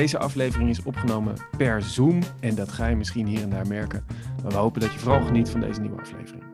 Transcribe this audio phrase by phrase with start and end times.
[0.00, 4.04] Deze aflevering is opgenomen per Zoom en dat ga je misschien hier en daar merken.
[4.42, 6.44] Maar we hopen dat je vooral geniet van deze nieuwe aflevering.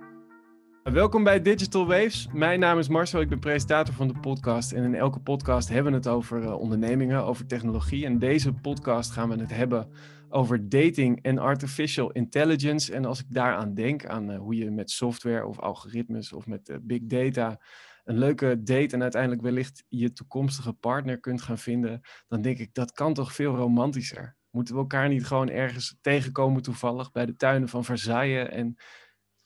[0.83, 2.29] Welkom bij Digital Waves.
[2.33, 4.73] Mijn naam is Marcel, ik ben presentator van de podcast.
[4.73, 8.05] En in elke podcast hebben we het over uh, ondernemingen, over technologie.
[8.05, 9.89] En deze podcast gaan we het hebben
[10.29, 12.95] over dating en artificial intelligence.
[12.95, 16.69] En als ik daaraan denk, aan uh, hoe je met software of algoritmes of met
[16.69, 17.59] uh, big data
[18.07, 22.75] een leuke date en uiteindelijk wellicht je toekomstige partner kunt gaan vinden, dan denk ik
[22.75, 24.37] dat kan toch veel romantischer.
[24.51, 28.77] Moeten we elkaar niet gewoon ergens tegenkomen toevallig bij de tuinen van Versailles en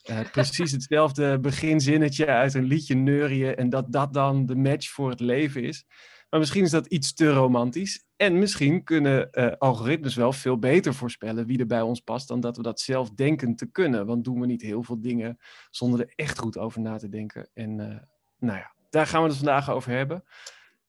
[0.09, 5.09] uh, precies hetzelfde beginzinnetje uit een liedje neurien en dat dat dan de match voor
[5.09, 5.85] het leven is.
[6.29, 8.05] Maar misschien is dat iets te romantisch.
[8.15, 12.39] En misschien kunnen uh, algoritmes wel veel beter voorspellen wie er bij ons past dan
[12.39, 14.05] dat we dat zelf denken te kunnen.
[14.05, 15.37] Want doen we niet heel veel dingen
[15.69, 17.49] zonder er echt goed over na te denken.
[17.53, 17.95] En uh,
[18.41, 20.23] nou ja, daar gaan we het vandaag over hebben.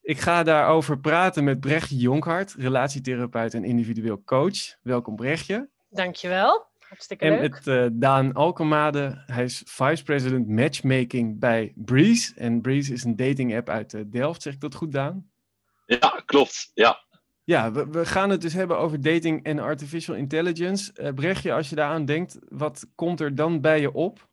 [0.00, 4.76] Ik ga daarover praten met Brechtje Jonkhart, relatietherapeut en individueel coach.
[4.82, 5.68] Welkom Brechtje.
[5.90, 6.66] Dankjewel.
[6.78, 7.50] Hartstikke en leuk.
[7.50, 9.22] met uh, Daan Alkemade.
[9.26, 12.32] Hij is vice president matchmaking bij Breeze.
[12.36, 14.42] En Breeze is een dating app uit uh, Delft.
[14.42, 15.30] Zeg ik dat goed, Daan?
[15.86, 16.70] Ja, klopt.
[16.74, 17.04] Ja.
[17.44, 20.92] Ja, we, we, gaan het dus hebben over dating en artificial intelligence.
[20.94, 24.30] Uh, Brechtje, als je daaraan denkt, wat komt er dan bij je op?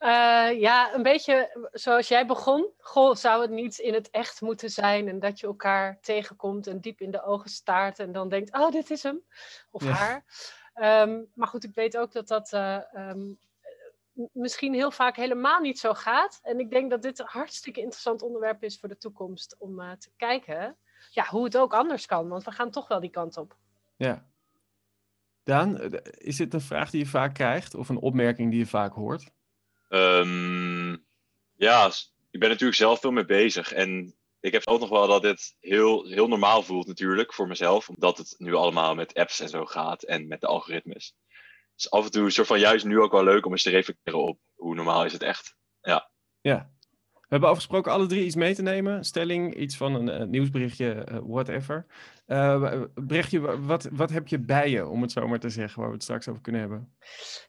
[0.00, 2.70] Uh, ja, een beetje zoals jij begon.
[2.78, 6.80] Goh, zou het niet in het echt moeten zijn en dat je elkaar tegenkomt en
[6.80, 9.20] diep in de ogen staart en dan denkt, oh, dit is hem
[9.70, 9.90] of ja.
[9.90, 10.24] haar.
[11.08, 13.38] Um, maar goed, ik weet ook dat dat uh, um,
[14.32, 16.40] misschien heel vaak helemaal niet zo gaat.
[16.42, 19.92] En ik denk dat dit een hartstikke interessant onderwerp is voor de toekomst om uh,
[19.92, 20.76] te kijken
[21.10, 23.56] ja, hoe het ook anders kan, want we gaan toch wel die kant op.
[23.96, 24.26] Ja.
[25.42, 28.92] Daan, is dit een vraag die je vaak krijgt of een opmerking die je vaak
[28.92, 29.30] hoort?
[29.94, 31.06] Um,
[31.56, 31.90] ja,
[32.30, 33.72] ik ben natuurlijk zelf veel mee bezig.
[33.72, 37.88] En ik heb ook nog wel dat dit heel, heel normaal voelt natuurlijk voor mezelf.
[37.88, 41.14] Omdat het nu allemaal met apps en zo gaat en met de algoritmes.
[41.74, 44.22] Dus af en toe het van juist nu ook wel leuk om eens te reflecteren
[44.22, 45.56] op hoe normaal is het echt.
[45.80, 46.10] Ja.
[46.40, 46.73] Ja.
[47.24, 49.04] We hebben afgesproken alle drie iets mee te nemen.
[49.04, 51.86] Stelling, iets van een, een nieuwsberichtje, uh, whatever.
[52.26, 55.88] Uh, berichtje, wat, wat heb je bij je, om het zo maar te zeggen, waar
[55.88, 56.96] we het straks over kunnen hebben?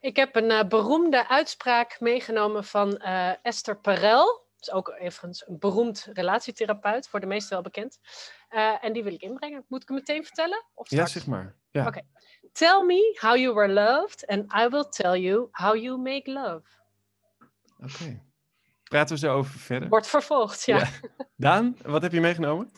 [0.00, 2.96] Ik heb een uh, beroemde uitspraak meegenomen van
[3.42, 4.24] Esther Perel.
[4.24, 7.98] Dat is ook eventjes een beroemd relatietherapeut, voor de meesten wel bekend.
[8.80, 9.64] En die wil ik inbrengen.
[9.68, 10.64] Moet ik hem meteen vertellen?
[10.74, 11.54] Of ja, zeg maar.
[11.70, 11.80] Ja.
[11.80, 11.88] Oké.
[11.88, 12.06] Okay.
[12.52, 16.62] Tell me how you were loved and I will tell you how you make love.
[17.78, 17.92] Oké.
[17.92, 18.22] Okay.
[18.88, 19.88] Praten we zo over verder.
[19.88, 20.76] Wordt vervolgd, ja.
[20.76, 20.88] ja.
[21.36, 22.72] Daan, wat heb je meegenomen?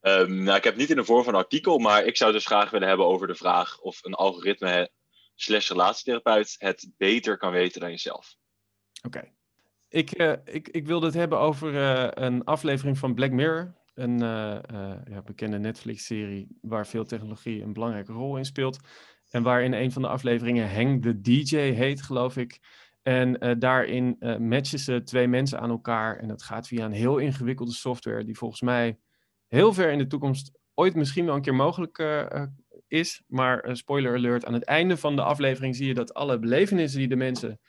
[0.00, 2.46] Um, nou, ik heb niet in de vorm van een artikel, maar ik zou dus
[2.46, 4.90] graag willen hebben over de vraag of een algoritme
[5.34, 8.36] slash relatietherapeut het beter kan weten dan jezelf.
[9.02, 9.18] Oké.
[9.18, 9.32] Okay.
[9.88, 13.74] Ik, uh, ik, ik wilde het hebben over uh, een aflevering van Black Mirror.
[13.94, 14.58] Een uh,
[15.08, 18.78] ja, bekende Netflix-serie waar veel technologie een belangrijke rol in speelt.
[19.30, 22.58] En waar in een van de afleveringen Hang the DJ heet, geloof ik.
[23.06, 26.16] En uh, daarin uh, matchen ze twee mensen aan elkaar.
[26.18, 28.98] En dat gaat via een heel ingewikkelde software, die volgens mij
[29.46, 32.42] heel ver in de toekomst ooit misschien wel een keer mogelijk uh,
[32.86, 33.22] is.
[33.26, 37.08] Maar spoiler alert, aan het einde van de aflevering zie je dat alle belevenissen die
[37.08, 37.60] de mensen,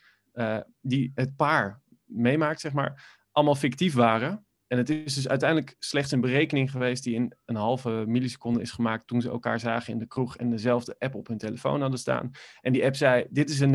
[0.80, 4.46] die het paar meemaakt, zeg maar, allemaal fictief waren.
[4.68, 8.70] En het is dus uiteindelijk slechts een berekening geweest die in een halve milliseconde is
[8.70, 11.98] gemaakt toen ze elkaar zagen in de kroeg en dezelfde app op hun telefoon hadden
[11.98, 12.30] staan.
[12.60, 13.72] En die app zei, dit is een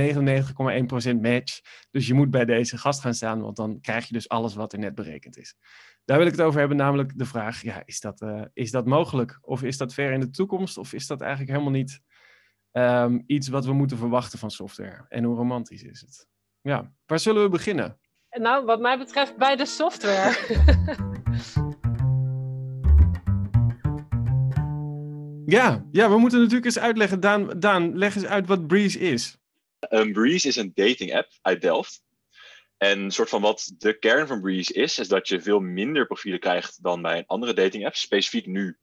[1.17, 1.61] 99,1% match,
[1.91, 4.73] dus je moet bij deze gast gaan staan, want dan krijg je dus alles wat
[4.73, 5.55] er net berekend is.
[6.05, 8.85] Daar wil ik het over hebben, namelijk de vraag, ja, is dat, uh, is dat
[8.85, 9.37] mogelijk?
[9.41, 10.77] Of is dat ver in de toekomst?
[10.77, 12.01] Of is dat eigenlijk helemaal niet
[12.71, 15.05] um, iets wat we moeten verwachten van software?
[15.09, 16.27] En hoe romantisch is het?
[16.61, 17.99] Ja, waar zullen we beginnen?
[18.39, 20.35] Nou, wat mij betreft bij de software.
[25.55, 27.19] ja, ja, we moeten natuurlijk eens uitleggen.
[27.19, 29.37] Daan, Daan, leg eens uit wat Breeze is.
[29.89, 32.03] Um, Breeze is een dating app uit Delft.
[32.77, 36.05] En een soort van wat de kern van Breeze is, is dat je veel minder
[36.05, 37.95] profielen krijgt dan bij een andere dating app.
[37.95, 38.77] Specifiek nu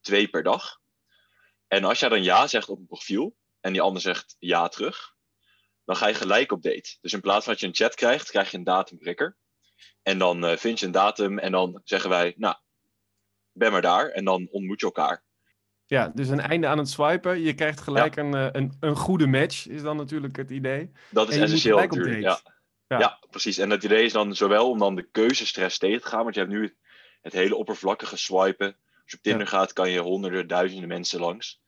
[0.00, 0.80] twee per dag.
[1.68, 5.15] En als jij dan ja zegt op een profiel en die ander zegt ja terug,
[5.86, 6.96] dan ga je gelijk op date.
[7.00, 9.36] Dus in plaats van dat je een chat krijgt, krijg je een datumprikker.
[10.02, 12.56] En dan uh, vind je een datum en dan zeggen wij, nou,
[13.52, 14.08] ben maar daar.
[14.08, 15.24] En dan ontmoet je elkaar.
[15.86, 17.40] Ja, dus een einde aan het swipen.
[17.40, 18.22] Je krijgt gelijk ja.
[18.22, 20.92] een, een, een goede match, is dan natuurlijk het idee.
[21.10, 22.40] Dat is essentieel natuurlijk, ja.
[22.88, 22.98] Ja.
[22.98, 23.18] ja.
[23.30, 23.58] precies.
[23.58, 26.40] En het idee is dan zowel om dan de keuzestress tegen te gaan, want je
[26.40, 26.76] hebt nu het,
[27.20, 28.66] het hele oppervlakkige swipen.
[28.66, 29.52] Als je op Tinder ja.
[29.52, 31.60] gaat, kan je honderden, duizenden mensen langs.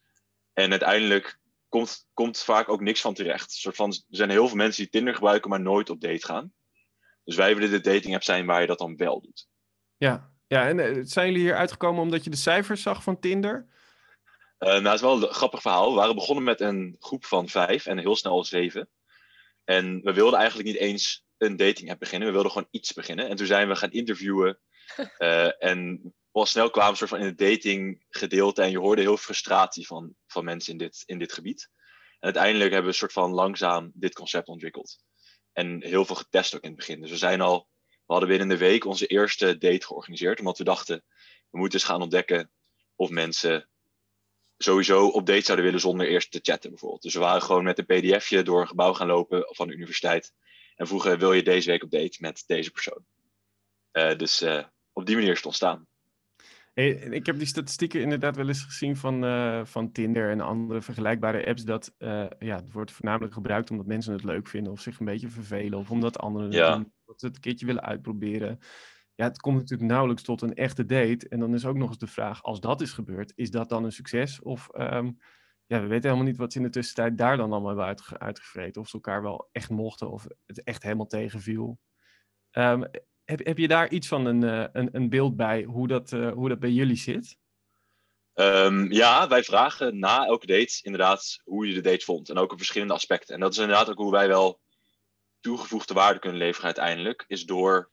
[0.52, 1.38] En uiteindelijk
[1.68, 3.52] komt, komt vaak ook niks van terecht.
[3.52, 6.52] Soort van, er zijn heel veel mensen die Tinder gebruiken, maar nooit op date gaan.
[7.24, 9.48] Dus wij willen de dating app zijn waar je dat dan wel doet.
[9.96, 13.66] Ja, ja en uh, zijn jullie hier uitgekomen omdat je de cijfers zag van Tinder?
[14.58, 15.90] Uh, nou, het is wel een grappig verhaal.
[15.90, 18.88] We waren begonnen met een groep van vijf en heel snel zeven.
[19.64, 22.28] En we wilden eigenlijk niet eens een dating app beginnen.
[22.28, 23.28] We wilden gewoon iets beginnen.
[23.28, 24.58] En toen zijn we gaan interviewen.
[25.18, 28.62] Uh, en al snel kwamen soort van in het dating gedeelte.
[28.62, 31.70] En je hoorde heel frustratie van, van mensen in dit, in dit gebied.
[32.10, 34.98] En uiteindelijk hebben we een soort van langzaam dit concept ontwikkeld.
[35.52, 37.00] En heel veel getest ook in het begin.
[37.00, 40.38] Dus we zijn al, we hadden binnen een week onze eerste date georganiseerd.
[40.38, 41.04] Omdat we dachten,
[41.50, 42.50] we moeten eens gaan ontdekken
[42.94, 43.68] of mensen
[44.58, 47.02] sowieso op date zouden willen zonder eerst te chatten bijvoorbeeld.
[47.02, 50.32] Dus we waren gewoon met een pdfje door een gebouw gaan lopen van de universiteit.
[50.76, 53.04] En vroegen, wil je deze week op date met deze persoon?
[53.92, 54.64] Uh, dus uh,
[54.98, 55.86] op die manier is het ontstaan.
[56.72, 60.82] Hey, ik heb die statistieken inderdaad wel eens gezien van, uh, van Tinder en andere
[60.82, 61.64] vergelijkbare apps.
[61.64, 61.94] Dat
[62.38, 65.78] ja, het wordt voornamelijk gebruikt omdat mensen het leuk vinden of zich een beetje vervelen.
[65.78, 66.78] Of omdat anderen ja.
[66.78, 68.58] het, dat ze het een keertje willen uitproberen.
[69.14, 71.28] Ja, het komt natuurlijk nauwelijks tot een echte date.
[71.28, 73.84] En dan is ook nog eens de vraag, als dat is gebeurd, is dat dan
[73.84, 74.42] een succes?
[74.42, 75.18] Of um,
[75.66, 78.18] ja, we weten helemaal niet wat ze in de tussentijd daar dan allemaal hebben uitge
[78.18, 78.80] uitgevreten.
[78.80, 81.78] Of ze elkaar wel echt mochten of het echt helemaal tegenviel.
[82.52, 82.90] Um,
[83.28, 86.32] heb, heb je daar iets van een, uh, een, een beeld bij hoe dat, uh,
[86.32, 87.36] hoe dat bij jullie zit?
[88.34, 92.28] Um, ja, wij vragen na elke date inderdaad hoe je de date vond.
[92.28, 93.34] En ook op verschillende aspecten.
[93.34, 94.60] En dat is inderdaad ook hoe wij wel
[95.40, 97.24] toegevoegde waarde kunnen leveren uiteindelijk.
[97.26, 97.90] Is door,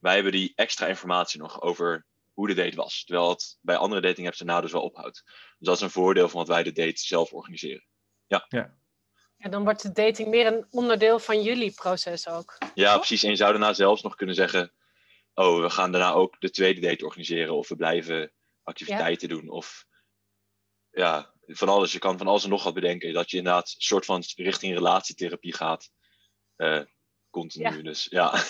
[0.00, 3.04] wij hebben die extra informatie nog over hoe de date was.
[3.04, 5.22] Terwijl het bij andere dating apps daarna dus wel ophoudt.
[5.58, 7.84] Dus dat is een voordeel van wat wij de date zelf organiseren.
[8.26, 8.44] Ja.
[8.48, 8.74] ja.
[9.38, 12.58] En dan wordt de dating meer een onderdeel van jullie proces ook.
[12.74, 12.98] Ja, toch?
[12.98, 13.22] precies.
[13.22, 14.72] En je zou daarna zelfs nog kunnen zeggen:
[15.34, 17.54] Oh, we gaan daarna ook de tweede date organiseren.
[17.54, 19.34] Of we blijven activiteiten ja.
[19.34, 19.48] doen.
[19.48, 19.86] Of
[20.90, 21.92] ja, van alles.
[21.92, 23.12] Je kan van alles en nog wat bedenken.
[23.12, 25.90] Dat je inderdaad een soort van richting relatietherapie gaat.
[26.56, 26.82] Uh,
[27.30, 27.76] continu.
[27.76, 27.82] Ja.
[27.82, 28.42] Dus ja.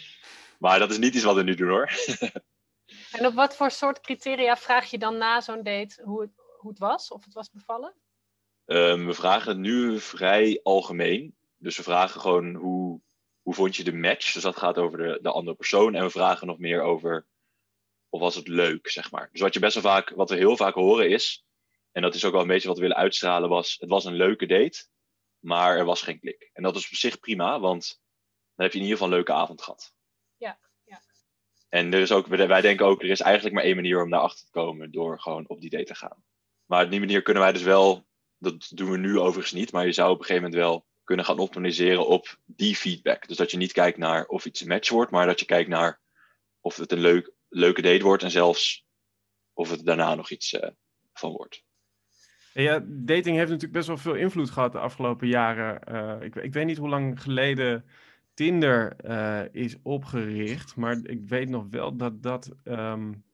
[0.58, 1.90] maar dat is niet iets wat we nu doen hoor.
[3.10, 6.70] En op wat voor soort criteria vraag je dan na zo'n date hoe het, hoe
[6.70, 7.10] het was?
[7.10, 7.94] Of het was bevallen?
[8.66, 11.34] Um, we vragen het nu vrij algemeen.
[11.56, 13.00] Dus we vragen gewoon hoe,
[13.42, 14.32] hoe vond je de match?
[14.32, 15.94] Dus dat gaat over de, de andere persoon.
[15.94, 17.26] En we vragen nog meer over
[18.08, 19.28] of was het leuk, zeg maar.
[19.32, 21.44] Dus wat je best wel vaak, wat we heel vaak horen is,
[21.92, 24.14] en dat is ook wel een beetje wat we willen uitstralen, was het was een
[24.14, 24.86] leuke date,
[25.38, 26.50] maar er was geen klik.
[26.52, 28.00] En dat is op zich prima, want
[28.54, 29.94] dan heb je in ieder geval een leuke avond gehad.
[30.36, 30.58] Ja.
[31.68, 34.44] En er is ook, wij denken ook, er is eigenlijk maar één manier om daarachter
[34.44, 36.24] te komen door gewoon op die date te gaan.
[36.64, 38.06] Maar op die manier kunnen wij dus wel,
[38.52, 41.24] dat doen we nu overigens niet, maar je zou op een gegeven moment wel kunnen
[41.24, 43.28] gaan optimaliseren op die feedback.
[43.28, 45.68] Dus dat je niet kijkt naar of iets een match wordt, maar dat je kijkt
[45.68, 46.00] naar
[46.60, 48.84] of het een leuk, leuke date wordt en zelfs
[49.52, 50.60] of het daarna nog iets uh,
[51.12, 51.64] van wordt.
[52.52, 55.80] Ja, dating heeft natuurlijk best wel veel invloed gehad de afgelopen jaren.
[55.90, 57.84] Uh, ik, ik weet niet hoe lang geleden
[58.34, 60.76] Tinder uh, is opgericht.
[60.76, 63.24] Maar ik weet nog wel dat dat um,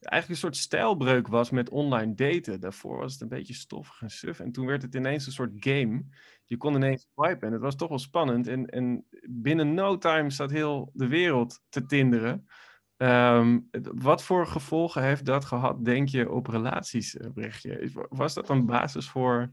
[0.00, 2.60] eigenlijk een soort stijlbreuk was met online daten.
[2.60, 4.40] Daarvoor was het een beetje stoffig en suf.
[4.40, 6.04] En toen werd het ineens een soort game.
[6.44, 8.46] Je kon ineens swipen en het was toch wel spannend.
[8.46, 12.48] En, en binnen no time zat heel de wereld te tinderen.
[12.96, 17.90] Um, wat voor gevolgen heeft dat gehad, denk je, op relaties, Brechtje?
[18.08, 19.50] Was dat een basis voor...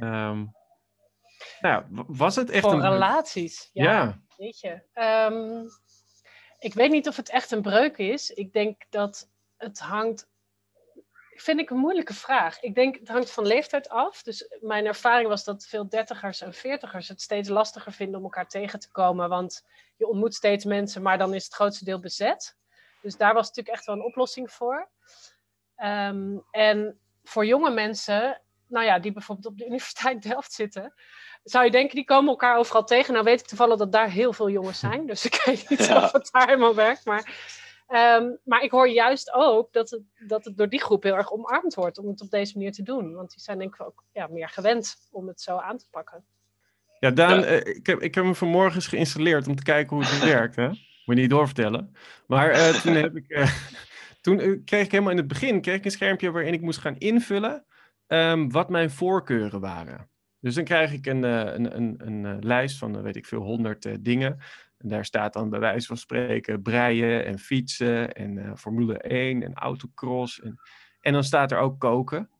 [0.00, 0.52] Um,
[1.60, 2.90] nou, was het echt Voor een...
[2.90, 3.84] relaties, ja.
[3.84, 4.20] Ja.
[4.36, 4.82] Weet je.
[5.30, 5.66] Um,
[6.64, 8.30] ik weet niet of het echt een breuk is.
[8.30, 10.28] Ik denk dat het hangt...
[11.34, 12.60] Vind ik een moeilijke vraag.
[12.60, 14.22] Ik denk het hangt van leeftijd af.
[14.22, 18.48] Dus mijn ervaring was dat veel dertigers en veertigers het steeds lastiger vinden om elkaar
[18.48, 19.28] tegen te komen.
[19.28, 19.64] Want
[19.96, 22.56] je ontmoet steeds mensen, maar dan is het grootste deel bezet.
[23.02, 24.88] Dus daar was natuurlijk echt wel een oplossing voor.
[25.76, 30.94] Um, en voor jonge mensen, nou ja, die bijvoorbeeld op de Universiteit Delft zitten,
[31.44, 33.12] zou je denken, die komen elkaar overal tegen.
[33.12, 36.04] Nou weet ik toevallig dat daar heel veel jongens zijn, dus ik weet niet ja.
[36.04, 37.04] of het daar helemaal werkt.
[37.04, 37.24] Maar,
[37.88, 41.32] um, maar ik hoor juist ook dat het, dat het door die groep heel erg
[41.32, 43.14] omarmd wordt om het op deze manier te doen.
[43.14, 46.24] Want die zijn denk ik ook ja, meer gewend om het zo aan te pakken.
[47.00, 47.46] Ja, Daan, ja.
[47.46, 50.56] Uh, ik, heb, ik heb hem vanmorgen eens geïnstalleerd om te kijken hoe het werkt.
[50.56, 50.68] Hè?
[50.68, 51.96] Moet je niet doorvertellen.
[52.26, 53.50] Maar uh, toen, heb ik, uh,
[54.22, 56.98] toen kreeg ik helemaal in het begin kreeg ik een schermpje waarin ik moest gaan
[56.98, 57.64] invullen
[58.06, 60.08] um, wat mijn voorkeuren waren.
[60.44, 64.38] Dus dan krijg ik een, een, een, een lijst van, weet ik veel, honderd dingen.
[64.78, 69.42] En daar staat dan bij wijze van spreken breien en fietsen en uh, Formule 1
[69.42, 70.40] en autocross.
[70.40, 70.60] En,
[71.00, 72.30] en dan staat er ook koken.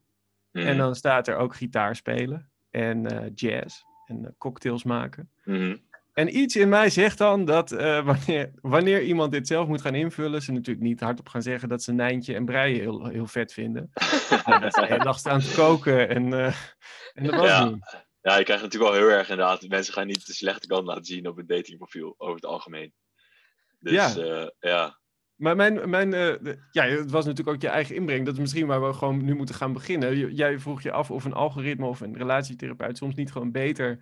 [0.52, 0.62] Mm.
[0.62, 5.30] En dan staat er ook gitaar spelen en uh, jazz en cocktails maken.
[5.44, 5.80] Mm.
[6.14, 7.70] En iets in mij zegt dan dat
[8.10, 11.82] wanneer, wanneer iemand dit zelf moet gaan invullen, ze natuurlijk niet hardop gaan zeggen dat
[11.82, 13.90] ze Nijntje en breien heel, heel vet vinden.
[14.44, 16.32] ja, dat ze de dag staan te koken en,
[17.12, 17.64] en dat was ja.
[17.64, 17.82] doen.
[18.24, 19.68] Ja, je krijgt natuurlijk wel heel erg inderdaad.
[19.68, 22.92] Mensen gaan niet de slechte kant laten zien op een datingprofiel over het algemeen.
[23.78, 24.16] Dus ja.
[24.16, 24.98] Uh, ja.
[25.34, 28.24] Maar mijn, mijn eh, ja, het was natuurlijk ook je eigen inbreng.
[28.24, 30.34] Dat is misschien waar we gewoon nu moeten gaan beginnen.
[30.34, 33.98] Jij vroeg je af of een algoritme of een relatietherapeut soms niet gewoon beter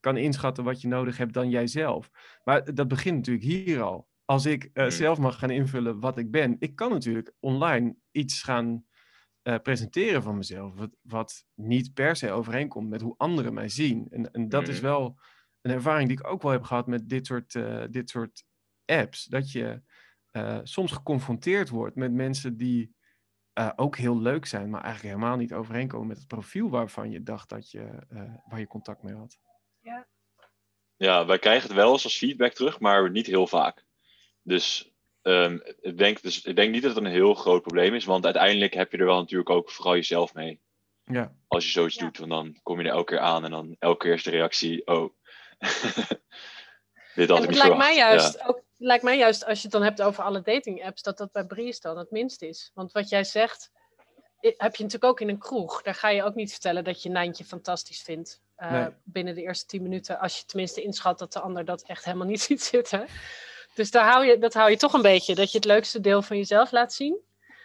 [0.00, 2.10] kan inschatten wat je nodig hebt dan jijzelf.
[2.44, 4.08] Maar dat begint natuurlijk hier al.
[4.24, 8.42] Als ik uh, zelf mag gaan invullen wat ik ben, ik kan natuurlijk online iets
[8.42, 8.84] gaan
[9.42, 14.06] uh, presenteren van mezelf, wat, wat, niet per se overeenkomt met hoe anderen mij zien.
[14.10, 15.18] En, en dat is wel
[15.60, 18.44] een ervaring die ik ook wel heb gehad met dit soort, uh, dit soort
[18.84, 19.24] apps.
[19.24, 19.82] Dat je
[20.32, 22.94] uh, soms geconfronteerd wordt met mensen die
[23.58, 27.22] uh, ook heel leuk zijn, maar eigenlijk helemaal niet overeenkomen met het profiel waarvan je
[27.22, 28.06] dacht dat je,
[28.48, 29.38] waar je contact mee had.
[29.86, 30.06] Ja.
[30.96, 33.84] ja, wij krijgen het wel eens als feedback terug, maar niet heel vaak.
[34.42, 38.04] Dus, um, ik, denk, dus ik denk niet dat het een heel groot probleem is,
[38.04, 40.60] want uiteindelijk heb je er wel natuurlijk ook vooral jezelf mee.
[41.04, 41.34] Ja.
[41.48, 42.04] Als je zoiets Ja.
[42.04, 44.30] doet, want dan kom je er elke keer aan en dan elke keer is de
[44.30, 45.12] reactie, oh.
[47.14, 47.78] Dit had En ik het niet lijkt verwacht.
[47.78, 48.08] mij, Ja.
[48.08, 51.18] juist, ook, lijkt mij juist, als je het dan hebt over alle dating apps, dat
[51.18, 52.70] dat bij Breeze dan het minst is.
[52.74, 53.70] Want wat jij zegt,
[54.40, 55.82] heb je natuurlijk ook in een kroeg.
[55.82, 58.40] Daar ga je ook niet vertellen dat je Nijntje fantastisch vindt.
[58.56, 58.88] Eh, Nee.
[59.04, 62.26] Binnen de eerste tien minuten, als je tenminste inschat dat de ander dat echt helemaal
[62.26, 63.06] niet ziet zitten.
[63.74, 66.22] Dus daar hou je, dat hou je toch een beetje, dat je het leukste deel
[66.22, 67.18] van jezelf laat zien.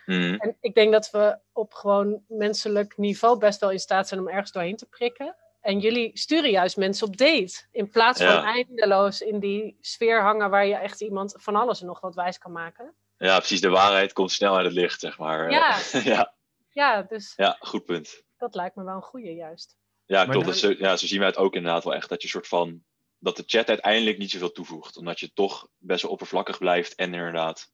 [0.05, 0.33] Mhm.
[0.33, 4.27] En ik denk dat we op gewoon menselijk niveau best wel in staat zijn om
[4.29, 5.35] ergens doorheen te prikken.
[5.61, 7.61] En jullie sturen juist mensen op date.
[7.71, 8.43] In plaats van Ja.
[8.53, 12.37] eindeloos in die sfeer hangen waar je echt iemand van alles en nog wat wijs
[12.37, 12.93] kan maken.
[13.17, 13.61] ja, precies.
[13.61, 15.51] De waarheid komt snel uit het licht, zeg maar.
[15.51, 15.77] Ja.
[16.13, 16.33] ja,
[16.69, 18.23] Ja, dus ja, goed punt.
[18.37, 19.77] dat lijkt me wel een goede juist.
[20.11, 20.33] Ja, klopt.
[20.37, 22.09] dan- Dat zo, ja, zo zien wij het ook inderdaad wel echt.
[22.09, 22.83] Dat je soort van.
[23.19, 24.97] Dat de chat uiteindelijk niet zoveel toevoegt.
[24.97, 26.95] Omdat je toch best wel oppervlakkig blijft.
[26.95, 27.71] En inderdaad.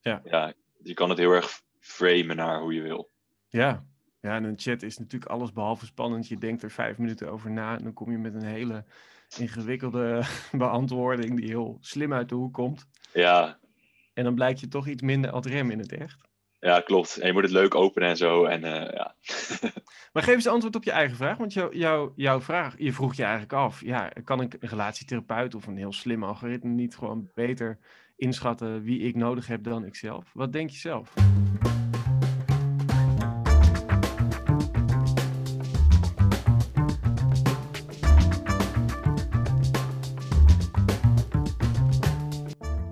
[0.00, 0.20] Ja.
[0.24, 3.10] ja je kan het heel erg framen naar hoe je wil.
[3.48, 3.84] Ja.
[4.20, 6.28] ja, en een chat is natuurlijk alles behalve spannend.
[6.28, 8.84] Je denkt er vijf minuten over na en dan kom je met een hele
[9.38, 10.22] ingewikkelde
[10.52, 12.86] beantwoording die heel slim uit de hoek komt.
[13.12, 13.58] Ja,
[14.14, 16.28] En dan blijkt je toch iets minder ad rem in het echt.
[16.60, 17.16] Ja, klopt.
[17.16, 18.44] En je moet het leuk openen en zo.
[18.44, 19.14] En eh, ja.
[20.12, 21.36] Maar geef eens antwoord op je eigen vraag.
[21.36, 23.80] Want jou, jou, jouw vraag, je vroeg je eigenlijk af.
[23.84, 27.78] Ja, kan ik een relatietherapeut of een heel slim algoritme niet gewoon beter
[28.16, 30.30] inschatten wie ik nodig heb dan ikzelf?
[30.32, 31.14] Wat denk je zelf?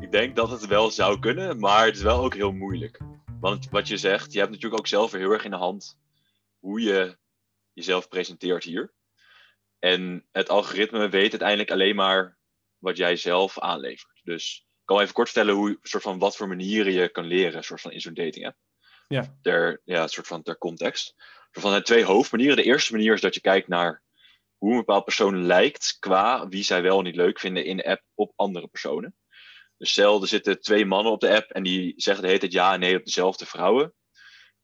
[0.01, 3.01] Ik denk dat het wel zou kunnen, maar het is wel ook heel moeilijk.
[3.41, 5.99] Want wat je zegt, je hebt natuurlijk ook zelf heel erg in de hand
[6.59, 7.19] hoe je
[7.73, 8.93] jezelf presenteert hier.
[9.79, 12.39] En het algoritme weet uiteindelijk alleen maar
[12.79, 14.21] wat jij zelf aanlevert.
[14.25, 17.65] Dus ik kan even kort vertellen hoe, soort van, wat voor manieren je kan leren
[17.65, 18.57] soort van, in zo'n dating app.
[19.09, 19.37] Ja.
[19.43, 21.15] Ter, ja, soort van ter context.
[21.51, 22.57] Er zijn twee hoofdmanieren.
[22.57, 24.03] De eerste manier is dat je kijkt naar
[24.57, 27.87] hoe een bepaald persoon lijkt qua wie zij wel en niet leuk vinden in de
[27.87, 29.15] app op andere personen.
[29.79, 32.53] Dus stel, er zitten twee mannen op de app en die zeggen de hele tijd
[32.53, 33.95] ja en nee op dezelfde vrouwen.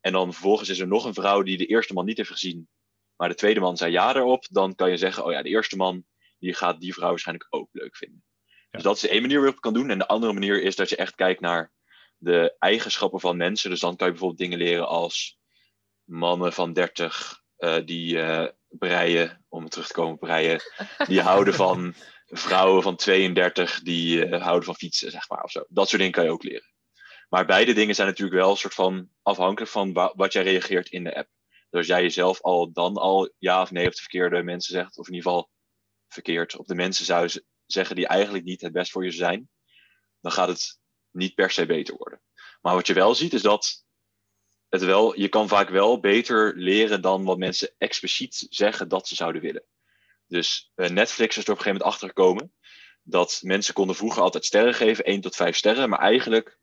[0.01, 2.69] En dan vervolgens is er nog een vrouw die de eerste man niet heeft gezien,
[3.17, 4.47] maar de tweede man zei ja erop.
[4.51, 6.05] Dan kan je zeggen, oh ja, de eerste man
[6.39, 8.25] die gaat die vrouw waarschijnlijk ook leuk vinden.
[8.71, 9.91] Dus dat is de één manier waarop je kan doen.
[9.91, 11.73] En de andere manier is dat je echt kijkt naar
[12.17, 13.71] de eigenschappen van mensen.
[13.71, 15.39] Dus dan kan je bijvoorbeeld dingen leren als
[16.05, 20.61] mannen van 30 eh, die eh, breien, om terug te komen breien,
[21.07, 21.95] die houden van
[22.37, 25.43] vrouwen van 32 die eh, houden van fietsen, zeg maar.
[25.43, 25.65] Of zo.
[25.69, 26.73] Dat soort dingen kan je ook leren.
[27.29, 30.89] Maar beide dingen zijn natuurlijk wel een soort van afhankelijk van wa- wat jij reageert
[30.89, 31.29] in de app.
[31.49, 34.99] Dus als jij jezelf al dan al ja of nee op de verkeerde mensen zegt,
[34.99, 35.51] of in ieder geval
[36.09, 37.31] verkeerd op de mensen zou
[37.67, 39.49] zeggen die eigenlijk niet het best voor je zijn,
[40.21, 40.79] dan gaat het
[41.11, 42.23] niet per se beter worden.
[42.61, 43.85] Maar wat je wel ziet is dat
[44.69, 49.15] het wel, je kan vaak wel beter leren dan wat mensen expliciet zeggen dat ze
[49.15, 49.65] zouden willen.
[50.35, 52.53] Dus eh, Netflix is er op een gegeven moment achtergekomen
[53.03, 56.59] dat mensen konden vroeger altijd sterren geven, 1 tot 5 sterren, maar eigenlijk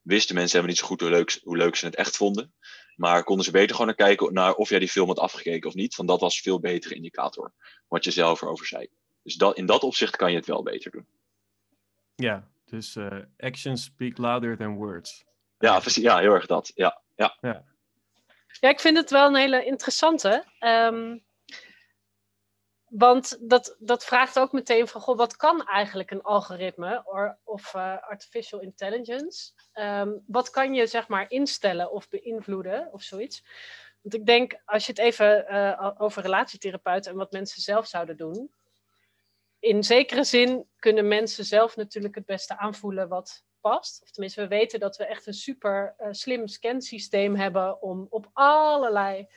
[0.00, 2.54] wisten mensen helemaal niet zo goed hoe leuk, hoe leuk ze het echt vonden.
[2.96, 5.74] Maar konden ze beter gewoon naar kijken naar of jij die film had afgekeken of
[5.74, 7.52] niet, want dat was een veel betere indicator,
[7.88, 8.88] wat je zelf erover zei.
[9.22, 11.06] Dus dat, in dat opzicht kan je het wel beter doen.
[12.14, 15.24] Ja, dus eh, actions speak louder than words.
[15.58, 16.72] Ja, precies, ja heel erg dat.
[16.74, 17.64] Ja, ja.
[18.60, 20.44] Ja, ik vind het wel een hele interessante.
[20.58, 21.16] Ehm,
[22.94, 27.74] want dat, dat vraagt ook meteen van, goh, wat kan eigenlijk een algoritme or- of
[27.74, 29.52] eh, artificial intelligence?
[29.72, 33.44] Ehm, wat kan je zeg maar instellen of beïnvloeden of zoiets?
[34.02, 38.16] Want ik denk, als je het even eh, over relatietherapeuten en wat mensen zelf zouden
[38.16, 38.52] doen.
[39.58, 44.02] In zekere zin kunnen mensen zelf natuurlijk het beste aanvoelen wat past.
[44.02, 48.30] Of tenminste, we weten dat we echt een super eh, slim scansysteem hebben om op
[48.32, 49.28] allerlei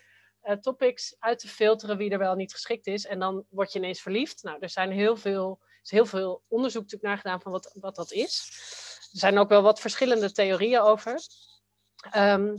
[0.46, 3.06] eh, topics uit te filteren wie er wel niet geschikt is.
[3.06, 4.44] En dan word je ineens verliefd.
[4.44, 7.76] Nou, er zijn heel veel, er is heel veel onderzoek natuurlijk naar gedaan van wat,
[7.80, 8.50] wat dat is.
[9.12, 11.20] zijn ook wel wat verschillende theorieën over.
[12.12, 12.56] Ehm,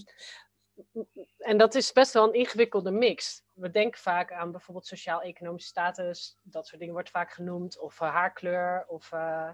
[1.38, 3.42] en dat is best wel een ingewikkelde mix.
[3.52, 8.10] We denken vaak aan bijvoorbeeld sociaal-economische status, dat soort dingen wordt vaak genoemd, of uh,
[8.10, 9.50] haarkleur, of, uh,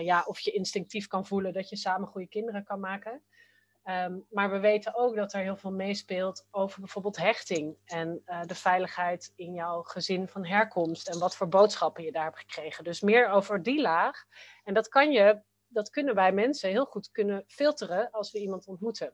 [0.00, 3.22] ja, of je instinctief kan voelen dat je samen goede kinderen kan maken.
[3.88, 8.54] Um, maar we weten ook dat er heel veel meespeelt over bijvoorbeeld hechting en de
[8.54, 12.84] veiligheid in jouw gezin van herkomst en wat voor boodschappen je daar hebt gekregen.
[12.84, 14.24] Dus meer over die laag.
[14.64, 18.66] En dat kan je, dat kunnen wij mensen heel goed kunnen filteren als we iemand
[18.66, 19.12] ontmoeten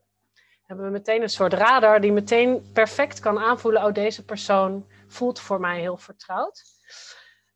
[0.64, 5.40] hebben we meteen een soort radar die meteen perfect kan aanvoelen, oh deze persoon voelt
[5.40, 6.64] voor mij heel vertrouwd.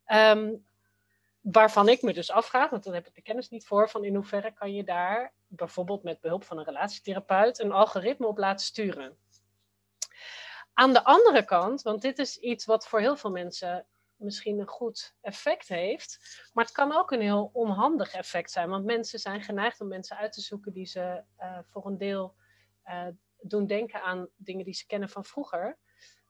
[0.07, 0.67] Um,
[1.41, 4.15] waarvan ik me dus afvraag, want dan heb ik de kennis niet voor, van in
[4.15, 9.17] hoeverre kan je daar bijvoorbeeld met behulp van een relatietherapeut een algoritme op laten sturen.
[10.73, 14.67] Aan de andere kant, want dit is iets wat voor heel veel mensen misschien een
[14.67, 16.19] goed effect heeft,
[16.53, 20.17] maar het kan ook een heel onhandig effect zijn, want mensen zijn geneigd om mensen
[20.17, 22.35] uit te zoeken die ze uh, voor een deel
[22.85, 23.07] uh,
[23.41, 25.79] doen denken aan dingen die ze kennen van vroeger.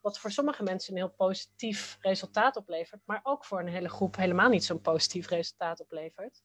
[0.01, 4.17] Wat voor sommige mensen een heel positief resultaat oplevert, maar ook voor een hele groep
[4.17, 6.43] helemaal niet zo'n positief resultaat oplevert.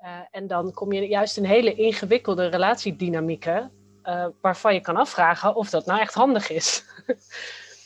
[0.00, 5.54] Uh, en dan kom je juist in hele ingewikkelde relatiedynamieken, uh, waarvan je kan afvragen
[5.54, 6.84] of dat nou echt handig is.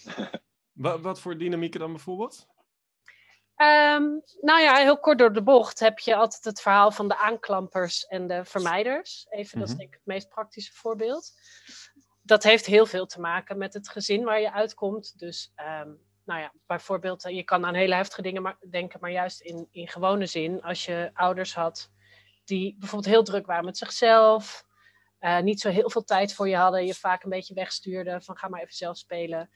[0.73, 2.47] wat, wat voor dynamieken dan bijvoorbeeld?
[3.57, 7.17] Um, nou ja, heel kort door de bocht heb je altijd het verhaal van de
[7.17, 9.27] aanklampers en de vermijders.
[9.31, 11.33] Even, dat is denk ik het meest praktische voorbeeld.
[12.23, 15.19] Dat heeft heel veel te maken met het gezin waar je uitkomt.
[15.19, 19.41] Dus, um, nou ja, bijvoorbeeld, je kan aan hele heftige dingen maar, denken, maar juist
[19.41, 20.63] in, in gewone zin.
[20.63, 21.91] Als je ouders had
[22.45, 24.67] die bijvoorbeeld heel druk waren met zichzelf,
[25.21, 28.37] uh, niet zo heel veel tijd voor je hadden, je vaak een beetje wegstuurden van
[28.37, 29.51] ga maar even zelf spelen.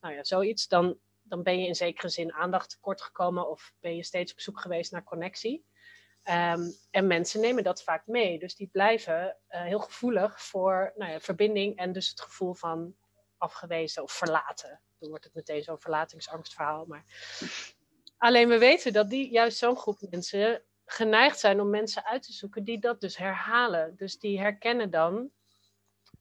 [0.00, 0.68] Nou ja, zoiets.
[0.68, 4.40] Dan dan ben je in zekere zin aandacht tekort gekomen of ben je steeds op
[4.40, 5.64] zoek geweest naar connectie.
[6.30, 8.38] Um, en mensen nemen dat vaak mee.
[8.38, 12.94] Dus die blijven uh, heel gevoelig voor nou ja, verbinding en dus het gevoel van
[13.38, 14.80] afgewezen of verlaten.
[14.98, 16.84] Dan wordt het meteen zo'n verlatingsangstverhaal.
[16.86, 17.04] Maar...
[18.18, 22.32] Alleen we weten dat die, juist zo'n groep mensen geneigd zijn om mensen uit te
[22.32, 23.96] zoeken die dat dus herhalen.
[23.96, 25.30] Dus die herkennen dan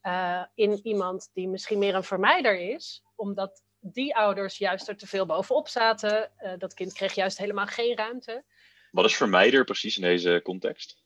[0.03, 5.07] uh, in iemand die misschien meer een vermijder is, omdat die ouders juist er te
[5.07, 6.31] veel bovenop zaten.
[6.39, 8.43] Uh, dat kind kreeg juist helemaal geen ruimte.
[8.91, 11.01] Wat is vermijder precies in deze context?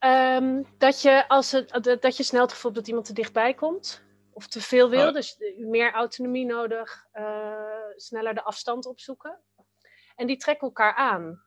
[0.00, 3.54] Um, dat, je als het, dat je snel het gevoel hebt dat iemand te dichtbij
[3.54, 4.04] komt.
[4.32, 5.14] Of te veel wil, ah.
[5.14, 7.56] dus meer autonomie nodig, uh,
[7.96, 9.40] sneller de afstand opzoeken.
[10.16, 11.44] En die trekken elkaar aan.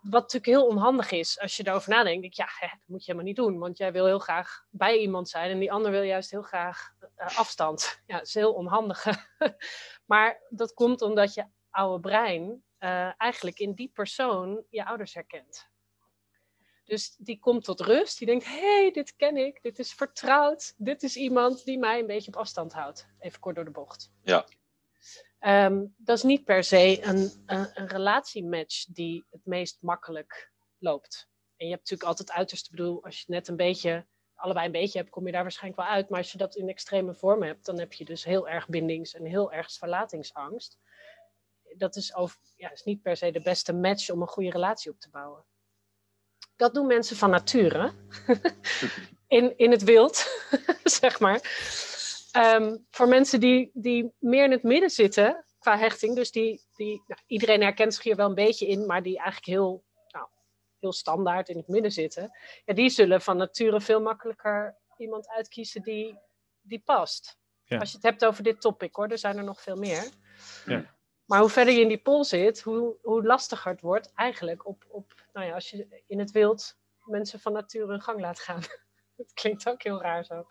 [0.00, 2.20] Wat natuurlijk heel onhandig is als je erover nadenkt.
[2.20, 3.58] Denk, ja, hè, dat moet je helemaal niet doen.
[3.58, 5.50] Want jij wil heel graag bij iemand zijn.
[5.50, 8.00] En die ander wil juist heel graag uh, afstand.
[8.06, 9.06] Ja, dat is heel onhandig.
[10.12, 15.68] maar dat komt omdat je oude brein uh, eigenlijk in die persoon je ouders herkent.
[16.84, 18.18] Dus die komt tot rust.
[18.18, 19.62] Die denkt, hé, hey, dit ken ik.
[19.62, 20.74] Dit is vertrouwd.
[20.76, 23.08] Dit is iemand die mij een beetje op afstand houdt.
[23.18, 24.12] Even kort door de bocht.
[24.22, 24.46] Ja.
[25.40, 31.28] Um, dat is niet per se een, een, een, relatiematch die het meest makkelijk loopt.
[31.56, 34.98] En je hebt natuurlijk altijd uiterste bedoel, als je net een beetje, allebei een beetje
[34.98, 36.08] hebt, kom je daar waarschijnlijk wel uit.
[36.08, 39.14] Maar als je dat in extreme vorm hebt, dan heb je dus heel erg bindings-
[39.14, 40.78] en heel erg verlatingsangst.
[41.76, 44.90] Dat is, over, ja, is niet per se de beste match om een goede relatie
[44.90, 45.44] op te bouwen.
[46.56, 47.92] Dat doen mensen van nature.
[49.28, 50.26] in, in het wild,
[51.00, 51.40] zeg maar.
[52.36, 57.02] Um, voor mensen die, die meer in het midden zitten qua hechting, dus die, die
[57.06, 60.26] nou, iedereen herkent zich hier wel een beetje in, maar die eigenlijk heel, nou,
[60.78, 65.82] heel standaard in het midden zitten, ja, die zullen van nature veel makkelijker iemand uitkiezen
[65.82, 66.18] die,
[66.60, 67.38] die past.
[67.64, 67.78] Ja.
[67.78, 70.08] Als je het hebt over dit topic hoor, er zijn er nog veel meer.
[70.66, 70.98] Ja.
[71.30, 74.84] Maar hoe verder je in die pool zit, hoe, hoe lastiger het wordt eigenlijk op,
[74.88, 78.60] op, nou ja, als je in het wild mensen van nature hun gang laat gaan.
[79.16, 80.46] Het klinkt ook heel raar zo.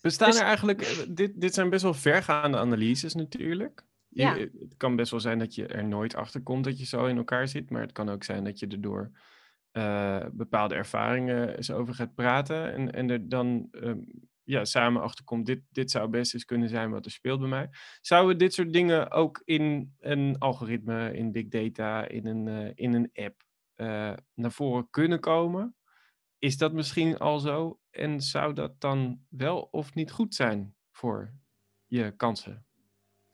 [0.00, 0.38] Bestaan dus...
[0.38, 3.84] er eigenlijk, eh, dit, dit zijn best wel vergaande analyses natuurlijk.
[4.08, 4.34] Ja.
[4.34, 7.06] Je, het kan best wel zijn dat je er nooit achter komt dat je zo
[7.06, 9.10] in elkaar zit, maar het kan ook zijn dat je er door
[9.72, 13.92] uh, bepaalde ervaringen eens over gaat praten en, en er dan uh,
[14.44, 17.48] ja, samen achter komt, dit, dit zou best eens kunnen zijn wat er speelt bij
[17.48, 17.68] mij.
[18.00, 22.94] Zouden dit soort dingen ook in een algoritme, in big data, in een, uh, in
[22.94, 23.42] een app
[24.34, 25.76] naar voren kunnen komen?
[26.38, 27.78] Is dat misschien al zo?
[27.90, 31.34] En zou dat dan wel of niet goed zijn voor
[31.86, 32.66] je kansen?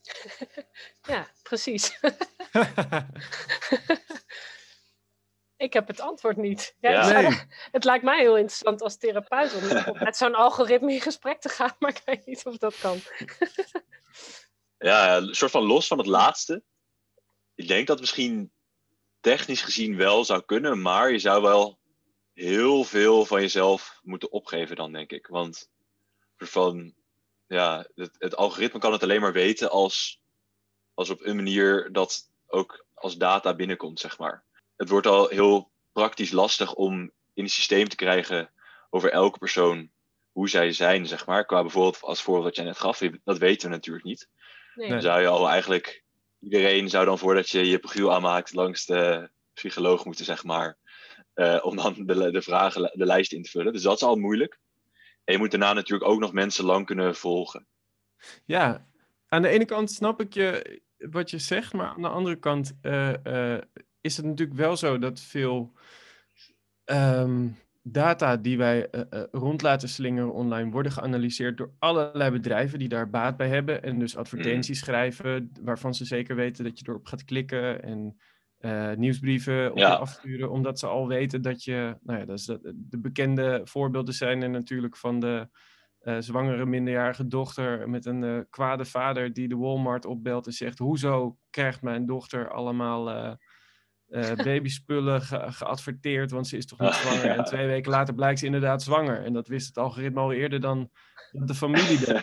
[1.09, 2.01] ja, precies.
[5.61, 6.77] ik heb het antwoord niet.
[6.81, 7.21] Ja, ja.
[7.21, 7.41] Nee.
[7.77, 9.63] Het lijkt mij heel interessant als therapeut om
[10.05, 12.99] met zo'n algoritme in gesprek te gaan, maar ik weet niet of dat kan.
[14.79, 16.63] ja, een soort van los van het laatste.
[17.55, 18.53] Ik denk dat misschien
[19.21, 21.79] technisch gezien wel zou kunnen, maar je zou wel
[22.33, 25.27] heel veel van jezelf moeten opgeven dan, denk ik.
[25.27, 25.71] Want
[26.37, 26.95] van,
[27.47, 30.21] ja, het, het algoritme kan het alleen maar weten als,
[30.95, 34.45] als op een manier dat ook als data binnenkomt, zeg maar.
[34.81, 38.51] Het wordt al heel praktisch lastig om in het systeem te krijgen
[38.91, 39.91] over elke persoon
[40.33, 41.45] hoe zij zijn, zeg maar.
[41.45, 44.29] Qua bijvoorbeeld, als voorbeeld wat jij net gaf, dat weten we natuurlijk niet.
[44.75, 44.89] Nee.
[44.89, 46.05] Dan zou je al eigenlijk,
[46.39, 50.79] iedereen zou dan voordat je je profiel aanmaakt langs de psycholoog moeten, zeg maar.
[51.35, 53.73] Uh, om dan de, de vragen, de lijst in te vullen.
[53.73, 54.59] Dus dat is al moeilijk.
[55.25, 57.67] En je moet daarna natuurlijk ook nog mensen lang kunnen volgen.
[58.45, 58.87] Ja,
[59.29, 62.79] aan de ene kant snap ik je wat je zegt, maar aan de andere kant
[62.83, 63.59] uh, uh,
[64.01, 65.73] is het natuurlijk wel zo dat veel
[66.85, 72.79] um, data die wij uh, uh, rond laten slingeren online worden geanalyseerd door allerlei bedrijven
[72.79, 73.83] die daar baat bij hebben.
[73.83, 74.85] En dus advertenties mm.
[74.85, 77.83] schrijven waarvan ze zeker weten dat je erop gaat klikken.
[77.83, 78.17] En
[78.61, 79.95] uh, nieuwsbrieven op ja.
[79.95, 84.15] afsturen, omdat ze al weten dat je, nou ja, dat is de, de bekende voorbeelden
[84.15, 85.49] zijn er natuurlijk van de
[86.03, 90.79] uh, zwangere minderjarige dochter met een uh, kwade vader die de Walmart opbelt en zegt,
[90.79, 93.37] hoezo krijgt mijn dochter allemaal
[94.45, 97.25] babyspullen ge geadverteerd, want ze is toch niet zwanger.
[97.25, 99.25] En twee weken later blijkt ze inderdaad zwanger.
[99.25, 100.91] En dat wist het algoritme al eerder dan
[101.31, 101.99] de familie.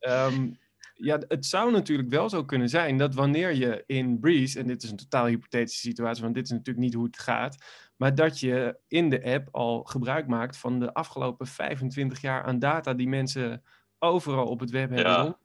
[0.00, 0.58] um,
[0.94, 4.82] ja, het zou natuurlijk wel zo kunnen zijn dat wanneer je in Breeze, en dit
[4.82, 7.64] is een totaal hypothetische situatie, want dit is natuurlijk niet hoe het gaat,
[7.96, 12.58] maar dat je in de app al gebruik maakt van de afgelopen 25 jaar aan
[12.58, 13.62] data die mensen
[13.98, 15.38] overal op het web hebben ja.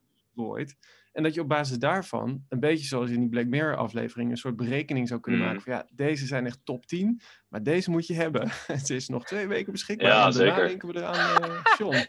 [1.17, 4.38] En dat je op basis daarvan, een beetje zoals in die Black Mirror aflevering, een
[4.38, 5.47] soort berekening zou kunnen mm.
[5.47, 8.49] maken van ja, deze zijn echt top 10, maar deze moet je hebben.
[8.67, 10.08] Het is nog twee weken beschikbaar.
[10.08, 10.67] Ja, en daarna zeker.
[10.67, 12.06] denken we eraan, uh, John.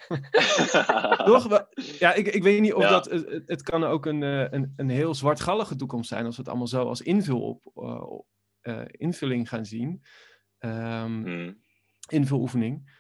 [1.30, 1.66] Toch?
[1.98, 2.88] Ja, ik, ik weet niet of ja.
[2.88, 6.40] dat, het, het, kan ook een, eh, een, een heel zwartgallige toekomst zijn als we
[6.40, 8.26] het allemaal zo als invul op,
[8.62, 10.02] uh, invulling gaan zien.
[10.58, 11.62] Um, mm.
[12.08, 12.97] Invuloefening.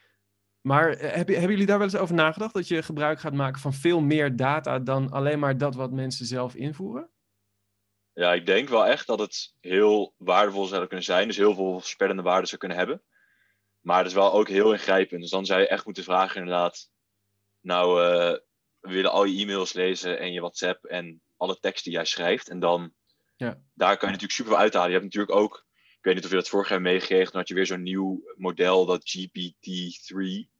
[0.68, 2.54] Maar eh, heb, hebben jullie daar wel eens over nagedacht?
[2.54, 6.26] Dat je gebruik gaat maken van veel meer data dan alleen maar dat wat mensen
[6.26, 7.10] zelf invoeren?
[8.12, 11.26] Ja, ik denk wel echt dat het heel waardevol zou kunnen zijn.
[11.26, 13.02] Dus heel veel spellende waarde zou kunnen hebben.
[13.80, 15.20] Maar het is wel ook heel ingrijpend.
[15.20, 16.90] Dus dan zou je echt moeten vragen inderdaad.
[17.60, 18.36] Nou, uh,
[18.80, 22.48] we willen al je e-mails lezen en je WhatsApp en alle tekst die jij schrijft.
[22.48, 22.92] En dan,
[23.36, 23.60] ja.
[23.74, 24.88] daar kan je natuurlijk super veel uithalen.
[24.88, 27.48] Je hebt natuurlijk ook, ik weet niet of je dat vorig jaar meegekregen, dan had
[27.48, 30.57] je weer zo'n nieuw model, dat GPT-3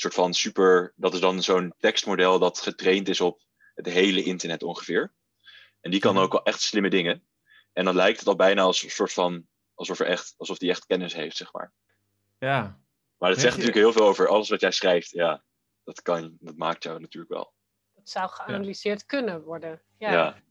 [0.00, 0.92] soort van super.
[0.96, 3.40] Dat is dan zo'n tekstmodel dat getraind is op
[3.74, 5.12] het hele internet ongeveer.
[5.80, 6.22] En die kan mhm.
[6.22, 7.26] ook wel echt slimme dingen.
[7.72, 9.46] En dan lijkt het al bijna als een soort van.
[9.74, 11.72] alsof, er echt, alsof die echt kennis heeft, zeg maar.
[12.38, 12.80] Ja.
[13.18, 15.10] Maar dat zegt natuurlijk heel veel over alles wat jij schrijft.
[15.10, 15.42] Ja,
[15.84, 17.52] dat kan, dat maakt jou natuurlijk wel.
[17.94, 19.82] Dat zou geanalyseerd kunnen worden.
[19.98, 20.12] Ja.
[20.12, 20.42] ja.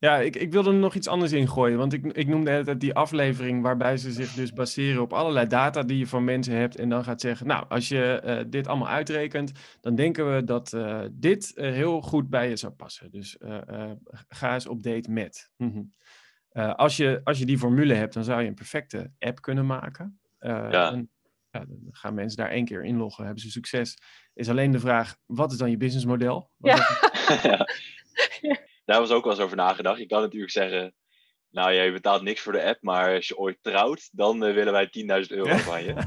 [0.00, 1.78] Ja, ik, ik wilde er nog iets anders in gooien.
[1.78, 5.82] Want ik, ik noemde het die aflevering waarbij ze zich dus baseren op allerlei data
[5.82, 6.76] die je van mensen hebt.
[6.76, 10.72] En dan gaat zeggen, nou, als je uh, dit allemaal uitrekent, dan denken we dat
[10.72, 13.10] uh, dit uh, heel goed bij je zou passen.
[13.10, 13.36] Dus
[14.28, 15.50] ga eens op date met.
[15.56, 15.96] Mm
[16.76, 20.20] als, je, als je die formule hebt, dan zou je een perfecte app kunnen maken.
[20.38, 20.92] ja.
[20.92, 21.10] En,
[21.50, 23.98] ja, dan gaan mensen daar één keer inloggen, hebben ze succes.
[24.34, 26.50] Is alleen de vraag, wat is dan je businessmodel?
[26.56, 26.76] Ja.
[28.88, 29.98] daar was ook wel eens over nagedacht.
[29.98, 30.94] Je kan natuurlijk zeggen,
[31.50, 34.72] nou je betaalt niks voor de app, maar als je ooit trouwt, dan uh, willen
[34.72, 34.92] wij 10.000
[35.28, 35.94] euro van je.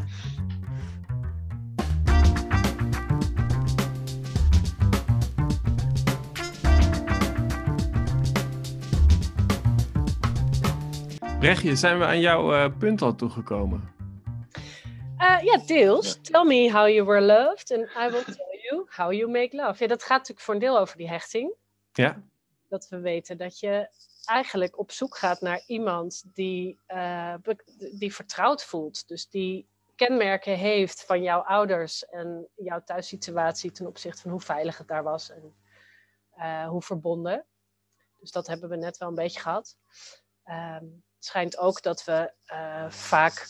[11.39, 13.93] Brechtje, zijn we aan jouw uh, punt al toegekomen?
[15.17, 16.19] Uh, ja, deels.
[16.21, 16.21] Ja.
[16.21, 19.83] Tell me how you were loved and I will tell you how you make love.
[19.83, 21.55] Ja, dat gaat natuurlijk voor een deel over die hechting.
[21.91, 22.29] Ja
[22.71, 23.89] dat we weten dat je
[24.25, 27.35] eigenlijk op zoek gaat naar iemand die, uh,
[27.91, 29.07] die vertrouwd voelt.
[29.07, 34.77] Dus die kenmerken heeft van jouw ouders en jouw thuissituatie ten opzichte van hoe veilig
[34.77, 35.55] het daar was en
[36.37, 37.45] uh, hoe verbonden.
[38.19, 39.77] Dus dat hebben we net wel een beetje gehad.
[40.45, 43.47] Um, het schijnt ook dat we uh, vaak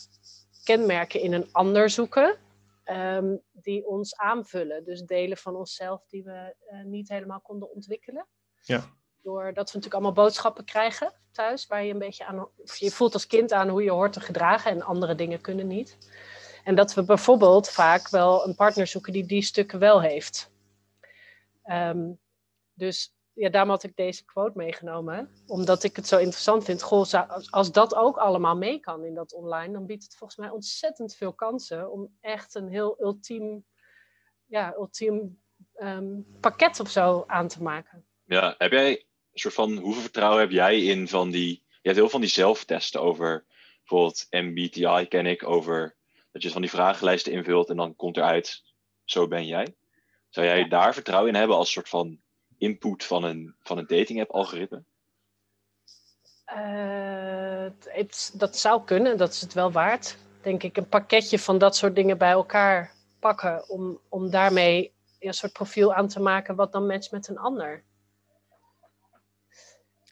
[0.64, 2.38] kenmerken in een ander zoeken.
[2.84, 4.84] Um, die ons aanvullen.
[4.84, 6.54] Dus delen van onszelf die we
[6.84, 8.26] niet helemaal konden ontwikkelen.
[8.60, 9.00] Ja.
[9.22, 12.48] Doordat we natuurlijk allemaal boodschappen krijgen thuis, waar je een beetje aan.
[12.56, 15.66] Of je voelt als kind aan hoe je hoort te gedragen en andere dingen kunnen
[15.66, 15.98] niet.
[16.64, 20.50] En dat we bijvoorbeeld vaak wel een partner zoeken die die stukken wel heeft.
[21.64, 22.20] Um,
[22.74, 25.30] dus ja, daarom had ik deze quote meegenomen.
[25.46, 26.82] Omdat ik het zo interessant vind.
[26.82, 27.12] Goh,
[27.50, 31.14] als dat ook allemaal mee kan in dat online, dan biedt het volgens mij ontzettend
[31.14, 33.64] veel kansen om echt een heel ultiem,
[34.46, 35.40] ja, ultiem
[35.76, 38.04] um, pakket of zo aan te maken.
[38.24, 39.06] Ja, heb jij
[39.40, 43.00] soort van, hoeveel vertrouwen heb jij in van die, je hebt heel van die zelftesten
[43.00, 43.44] over
[43.78, 45.96] bijvoorbeeld MBTI ken ik, over
[46.32, 48.62] Dat je van die vragenlijsten invult en dan komt eruit,
[49.04, 49.74] zo ben jij.
[50.28, 52.20] Zou jij daar vertrouwen in hebben als soort van
[52.58, 54.84] input van een, van een dating app algoritme?
[56.56, 60.16] Uh, het, dat zou kunnen, dat is het wel waard.
[60.42, 65.34] Denk ik, een pakketje van dat soort dingen bij elkaar pakken om, om daarmee een
[65.34, 67.84] soort profiel aan te maken wat dan matcht met een ander.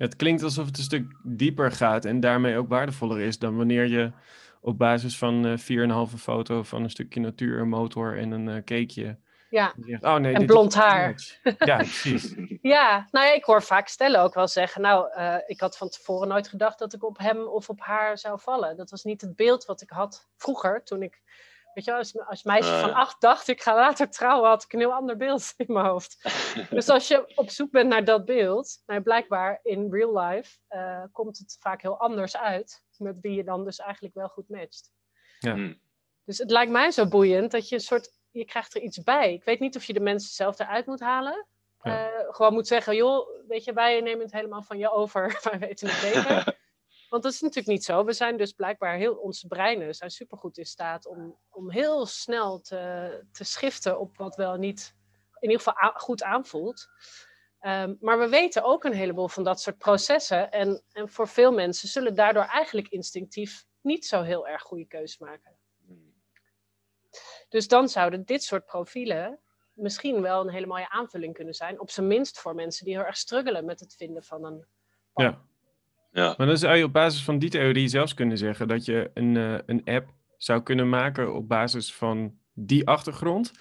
[0.01, 3.87] Het klinkt alsof het een stuk dieper gaat en daarmee ook waardevoller is dan wanneer
[3.87, 4.13] je
[4.61, 8.55] op basis van uh, 4,5 foto van een stukje natuur, een motor en een uh,
[8.55, 9.19] cakeje
[9.51, 9.75] ja.
[10.01, 11.15] oh, nee, en blond haar.
[11.59, 12.35] Ja, precies.
[12.75, 15.89] ja, nou ja, ik hoor vaak stellen ook wel zeggen, nou, uh, ik had van
[15.89, 18.77] tevoren nooit gedacht dat ik op hem of op haar zou vallen.
[18.77, 21.23] Dat was niet het beeld wat ik had vroeger, toen ik,
[21.75, 24.79] weet je als, als meisje van acht dacht, ik ga later trouwen, had ik een
[24.79, 26.23] heel ander beeld in mijn hoofd.
[26.71, 31.05] dus als je op zoek bent naar dat beeld, nou, blijkbaar in real life uh,
[31.13, 34.91] komt het vaak heel anders uit, met wie je dan dus eigenlijk wel goed matcht.
[35.39, 35.53] Ja.
[35.53, 35.81] Hmm.
[36.25, 39.33] Dus het lijkt mij zo boeiend dat je een soort je krijgt er iets bij.
[39.33, 41.47] Ik weet niet of je de mensen zelf eruit moet halen.
[41.81, 45.39] Eh, gewoon moet zeggen, joh, weet je, wij nemen het helemaal van je over.
[45.51, 46.59] wij weten het beter.
[47.11, 48.05] Want dat is natuurlijk niet zo.
[48.05, 52.61] We zijn dus blijkbaar heel, onze breinen zijn supergoed in staat om, om heel snel
[52.61, 54.95] te, te schiften op wat wel niet
[55.41, 56.89] in ieder geval goed aanvoelt.
[57.61, 60.51] Um, maar we weten ook een heleboel van dat soort processen.
[60.51, 65.19] En, en voor veel mensen zullen daardoor eigenlijk instinctief niet zo heel erg goede keus
[65.19, 65.59] maken.
[67.49, 69.41] Dus dan zouden dit soort profielen
[69.73, 71.81] misschien wel een hele mooie aanvulling kunnen zijn.
[71.81, 74.67] Op zijn minst voor mensen die heel erg struggelen met het vinden van een.
[75.15, 75.49] Ja.
[76.11, 76.35] Ja.
[76.37, 79.35] Maar dan zou je op basis van die theorie zelfs kunnen zeggen dat je een,
[79.35, 83.53] uh, een app zou kunnen maken op basis van die achtergrond.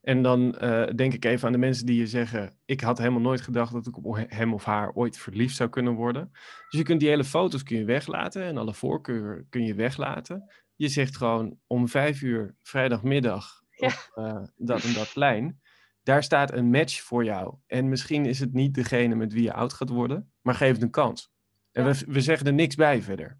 [0.00, 3.20] En dan uh, denk ik even aan de mensen die je zeggen: Ik had helemaal
[3.20, 6.30] nooit gedacht dat ik op hem of haar ooit verliefd zou kunnen worden.
[6.68, 10.52] Dus je kunt die hele foto's kun je weglaten en alle voorkeuren kun je weglaten.
[10.74, 15.60] Je zegt gewoon om vijf uur vrijdagmiddag op uh, dat en dat plein.
[16.02, 17.54] Daar staat een match voor jou.
[17.66, 20.82] En misschien is het niet degene met wie je oud gaat worden, maar geef het
[20.82, 21.30] een kans.
[21.72, 23.38] En we, we zeggen er niks bij verder.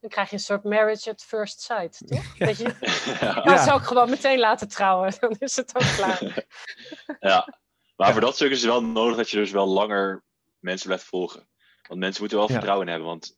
[0.00, 2.36] Dan krijg je een soort marriage at first sight, toch?
[2.36, 2.74] Dat je,
[3.44, 3.64] ja.
[3.64, 6.44] zou ik gewoon meteen laten trouwen, dan is het ook klaar.
[7.30, 7.58] ja,
[7.96, 10.22] maar voor dat stuk is het wel nodig dat je dus wel langer
[10.58, 11.48] mensen blijft volgen.
[11.88, 13.06] Want mensen moeten wel vertrouwen hebben.
[13.06, 13.36] Want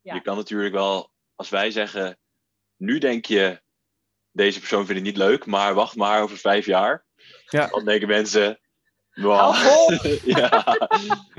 [0.00, 2.18] je kan natuurlijk wel, als wij zeggen,
[2.76, 3.60] nu denk je,
[4.32, 7.04] deze persoon vindt het niet leuk, maar wacht maar over vijf jaar.
[7.46, 7.66] Ja.
[7.66, 8.60] Dan denken mensen,
[9.22, 9.54] wow.
[10.36, 10.64] ja,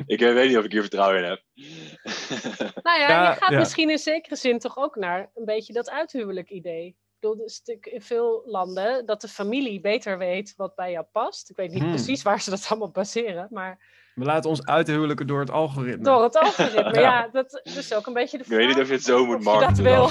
[0.06, 1.42] ik weet niet of ik hier vertrouwen in heb.
[2.84, 6.50] nou ja, je gaat misschien in zekere zin toch ook naar een beetje dat uithuwelijk
[6.50, 6.88] idee.
[6.88, 7.50] Ik bedoel,
[7.82, 11.50] in veel landen dat de familie beter weet wat bij jou past.
[11.50, 11.90] Ik weet niet hmm.
[11.90, 13.98] precies waar ze dat allemaal baseren, maar...
[14.16, 16.04] We laten ons uithuwelijken door het algoritme.
[16.04, 17.30] Door het algoritme, ja.
[17.32, 18.60] Dat is ook een beetje de vraag.
[18.60, 19.68] Ik weet niet of je het zo moet maken.
[19.68, 20.10] Dat wil.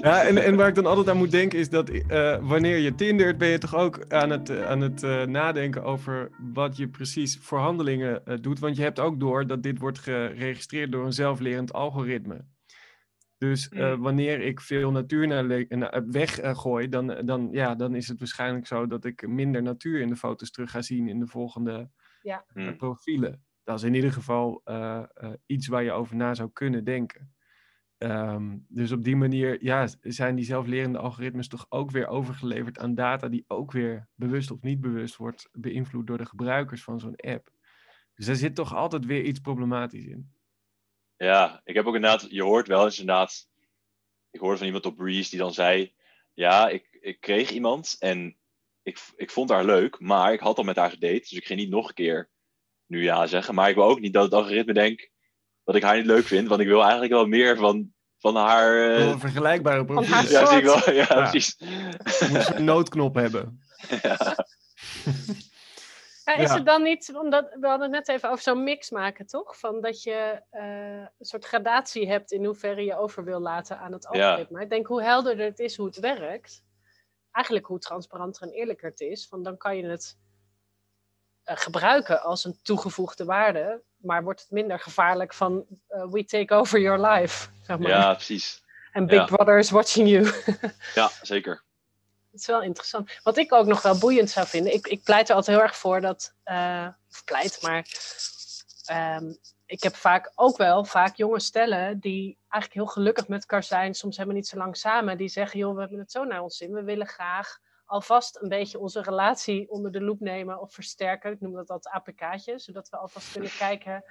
[0.00, 2.94] Ja, en, en waar ik dan altijd aan moet denken is dat uh, wanneer je
[2.94, 6.88] tindert, ben je toch ook aan het, uh, aan het uh, nadenken over wat je
[6.88, 8.58] precies voor handelingen doet.
[8.58, 12.44] Want je hebt ook door dat dit wordt geregistreerd door een zelflerend algoritme.
[13.38, 14.00] Dus mm.
[14.00, 19.04] wanneer ik veel natuur naar weggooi, dan, dan, ja, dan is het waarschijnlijk zo dat
[19.04, 21.90] ik minder natuur in de foto's terug ga zien in de volgende
[22.22, 22.44] ja.
[22.54, 22.76] Mm.
[22.76, 23.44] profielen.
[23.64, 24.62] Dat is in ieder geval
[25.46, 27.32] iets waar je over na zou kunnen denken.
[27.98, 32.94] Um, dus op die manier ja, zijn die zelflerende algoritmes toch ook weer overgeleverd aan
[32.94, 37.16] data die ook weer bewust of niet bewust wordt beïnvloed door de gebruikers van zo'n
[37.16, 37.50] app.
[38.14, 40.32] Dus daar zit toch altijd weer iets problematisch in.
[41.16, 43.48] Ja, ik heb ook inderdaad, je hoort wel eens inderdaad,
[44.30, 45.94] ik hoorde van iemand op Breeze die dan zei,
[46.34, 48.36] ja, ik, ik kreeg iemand en
[48.82, 51.60] ik, ik vond haar leuk, maar ik had al met haar gedate, dus ik ging
[51.60, 52.30] niet nog een keer
[52.86, 53.54] nu ja zeggen.
[53.54, 55.10] Maar ik wil ook niet dat het algoritme denkt,
[55.68, 56.48] dat ik haar niet leuk vind.
[56.48, 58.74] Want ik wil eigenlijk wel meer van, van haar...
[58.74, 59.08] Uh...
[59.08, 60.30] Een vergelijkbare profiel.
[60.30, 60.90] Ja, zie ik wel.
[60.94, 61.28] Ja, ja.
[61.28, 61.58] precies.
[62.30, 63.60] Moet een noodknop hebben.
[64.02, 64.46] Ja.
[66.24, 69.26] Ja, is het dan niet, omdat we hadden het net even over zo'n mix maken,
[69.26, 69.58] toch?
[69.58, 73.92] Van dat je uh, een soort gradatie hebt in hoeverre je over wil laten aan
[73.92, 74.60] het algoritme.
[74.60, 76.62] Ik denk hoe helderder het is hoe het werkt,
[77.30, 80.18] eigenlijk hoe transparanter en eerlijker het is, van dan kan je het
[81.44, 86.54] uh, gebruiken als een toegevoegde waarde maar wordt het minder gevaarlijk van uh, we take
[86.54, 87.48] over your life.
[87.62, 87.90] Zeg maar.
[87.90, 88.62] Ja, precies.
[88.92, 90.32] En Big Brother is watching you.
[90.94, 91.62] ja, zeker.
[92.30, 93.10] Het is wel interessant.
[93.22, 95.76] Wat ik ook nog wel boeiend zou vinden, ik, ik pleit er altijd heel erg
[95.76, 97.86] voor dat, uh, of pleit, maar
[99.16, 103.62] um, ik heb vaak ook wel vaak jonge stellen die eigenlijk heel gelukkig met elkaar
[103.62, 106.42] zijn, soms helemaal niet zo lang samen, die zeggen, joh, we hebben het zo naar
[106.42, 107.58] ons zin, we willen graag
[107.88, 111.32] alvast een beetje onze relatie onder de loep nemen of versterken.
[111.32, 114.04] Ik noem dat altijd APK'tje, zodat we alvast kunnen kijken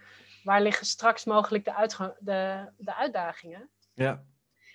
[0.44, 3.70] waar liggen straks mogelijk de, uitgang, de, de uitdagingen.
[3.94, 4.24] Ja.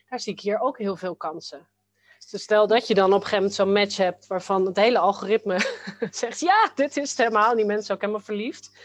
[0.08, 1.68] Daar zie ik hier ook heel veel kansen.
[2.30, 4.98] Dus stel dat je dan op een gegeven moment zo'n match hebt waarvan het hele
[4.98, 5.58] algoritme
[6.10, 8.78] zegt, ja, dit is het helemaal, die mensen ook helemaal verliefd.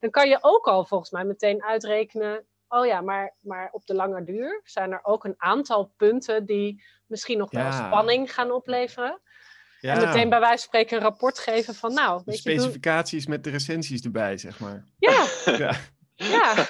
[0.00, 3.94] Dan kan je ook al volgens mij meteen uitrekenen, oh ja, maar, maar op de
[3.94, 7.86] lange duur zijn er ook een aantal punten die misschien nog wel Ja.
[7.86, 9.20] spanning gaan opleveren.
[9.84, 9.94] Ja.
[9.94, 12.58] En meteen bij wijze van spreken een rapport geven van, nou, De weet je, doe-
[12.58, 14.84] specificaties met de recensies erbij, zeg maar.
[14.98, 15.26] ja,
[15.58, 15.72] Ja.
[16.14, 16.68] ja.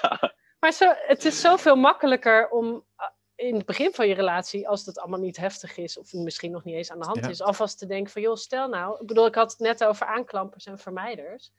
[0.60, 4.86] Maar zo, het is zoveel makkelijker om uh, in het begin van je relatie, als
[4.86, 7.28] het allemaal niet heftig is, of misschien nog niet eens aan de hand Ja.
[7.30, 10.06] is, alvast te denken van, joh, stel nou, ik bedoel, ik had het net over
[10.06, 11.52] aanklampers en vermijders.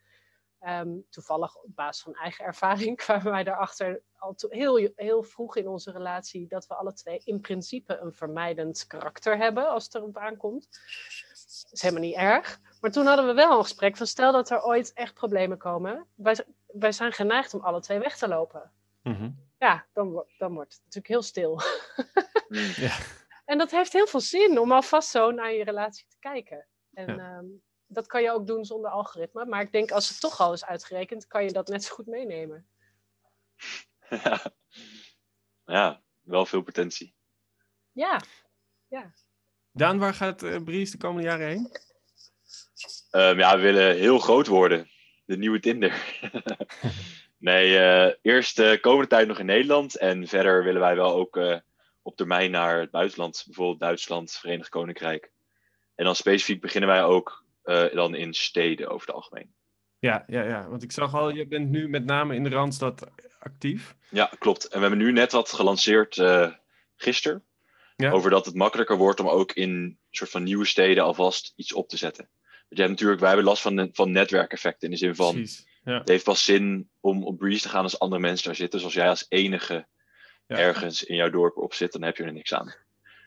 [0.60, 5.56] Ehm, toevallig op basis van eigen ervaring kwamen wij erachter al to- heel, heel vroeg
[5.56, 9.96] in onze relatie dat we alle twee in principe een vermijdend karakter hebben als het
[9.96, 10.68] erop aankomt.
[11.46, 12.60] Dat is helemaal niet erg.
[12.82, 16.08] Maar toen hadden we wel een gesprek van stel dat er ooit echt problemen komen.
[16.16, 18.72] Wij, wij zijn geneigd om alle twee weg te lopen.
[19.04, 19.32] Mhm.
[19.60, 21.62] Ja, dan, dan wordt het natuurlijk heel stil.
[22.76, 22.98] Ja.
[23.46, 26.68] En dat heeft heel veel zin om alvast zo naar je relatie te kijken.
[26.94, 27.38] En Ja.
[27.38, 27.46] ehm,
[27.88, 29.46] dat kan je ook doen zonder algoritme.
[29.46, 32.06] Maar ik denk als het toch al is uitgerekend, kan je dat net zo goed
[32.06, 32.68] meenemen.
[34.24, 34.42] ja.
[35.66, 37.16] ja, wel veel potentie.
[37.92, 38.22] Ja,
[39.76, 41.72] Daan, waar gaat eh Bries de komende jaren heen?
[43.12, 44.90] Ehm, ja, we willen heel groot worden.
[45.26, 46.20] De nieuwe Tinder.
[47.38, 49.98] nee, eh, eerst de komende tijd nog in Nederland.
[49.98, 51.58] En verder willen wij wel ook eh,
[52.02, 53.44] op termijn naar het buitenland.
[53.46, 55.32] Bijvoorbeeld Duitsland, Verenigd Koninkrijk.
[55.96, 59.54] En dan specifiek beginnen wij ook eh, dan in steden over het algemeen.
[60.00, 63.12] Ja, ja, ja, want ik zag al, je bent nu met name in de Randstad
[63.40, 63.96] actief.
[64.10, 64.68] Ja, klopt.
[64.68, 66.52] En we hebben nu net wat gelanceerd eh
[66.96, 67.44] gisteren.
[67.96, 68.12] Ja.
[68.12, 71.90] Over dat het makkelijker wordt om ook in soort van nieuwe steden alvast iets op
[71.90, 72.28] te zetten.
[72.34, 75.34] Want je hebt natuurlijk, wij hebben last van, van netwerkeffecten in de zin van...
[75.34, 75.68] Precies.
[75.84, 75.98] Ja.
[76.00, 78.78] Het heeft pas zin om op Breeze te gaan als andere mensen daar zitten.
[78.78, 79.86] Dus als jij als enige
[80.48, 80.58] Ja.
[80.58, 82.74] ergens in jouw dorp op zit, dan heb je er niks aan.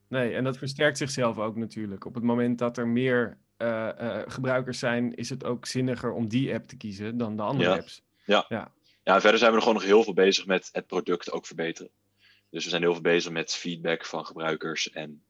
[0.09, 2.05] Nee, en dat versterkt zichzelf ook natuurlijk.
[2.05, 6.29] Op het moment dat er meer eh, eh, gebruikers zijn, is het ook zinniger om
[6.29, 7.77] die app te kiezen dan de andere Ja.
[7.77, 8.03] apps.
[8.25, 8.73] Ja,
[9.15, 11.91] en verder zijn we er gewoon nog heel veel bezig met het product ook verbeteren.
[12.51, 15.23] Dus we zijn heel veel bezig met feedback van gebruikers en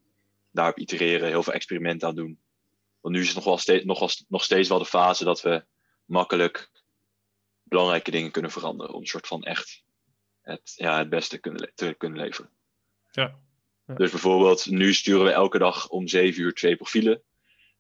[0.51, 2.39] daarop itereren, heel veel experimenten aan doen.
[3.01, 5.43] Want nu is het nog, wel steeds, nog, wel, nog steeds wel de fase dat
[5.43, 5.65] we
[6.05, 6.71] makkelijk
[7.63, 8.95] belangrijke dingen kunnen veranderen.
[8.95, 9.83] Om een soort van echt
[10.41, 12.51] het, ja, het beste kunnen te kunnen leveren.
[13.11, 13.39] Ja.
[13.87, 17.23] Dus bijvoorbeeld, nu sturen we elke dag om 7 uur twee profielen.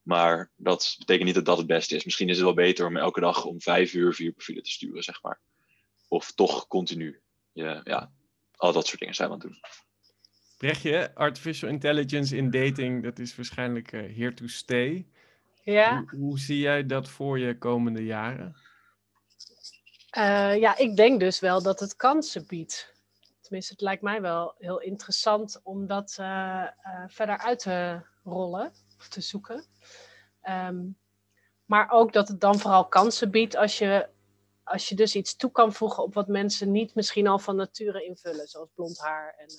[0.03, 2.05] Maar dat betekent niet dat dat het beste is.
[2.05, 5.03] Misschien is het wel beter om elke dag om 5 uur vier profielen te sturen,
[5.03, 5.41] zeg maar.
[6.09, 7.21] Of toch continu.
[7.53, 8.13] Ja, ja,
[8.59, 9.61] al dat soort dingen zijn we aan het doen.
[10.59, 15.07] Brechtje, artificial intelligence in dating, dat is waarschijnlijk eh, here to stay.
[15.65, 16.05] ja.
[16.11, 18.57] Hoe, hoe zie jij dat voor je komende jaren?
[20.11, 22.95] Eh, ja, ik denk dus wel dat het kansen biedt.
[23.41, 26.71] Tenminste, het lijkt mij wel heel interessant om dat eh, eh,
[27.07, 29.65] verder uit te rollen of te zoeken.
[30.41, 30.77] Ehm,
[31.65, 34.09] maar ook dat het dan vooral kansen biedt als je,
[34.69, 38.05] als je dus iets toe kan voegen op wat mensen niet misschien al van nature
[38.05, 39.55] invullen, zoals blond haar en eh,